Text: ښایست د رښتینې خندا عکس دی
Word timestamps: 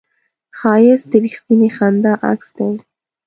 ښایست 0.57 1.05
د 1.11 1.13
رښتینې 1.23 1.69
خندا 1.75 2.13
عکس 2.31 2.49
دی 2.57 2.71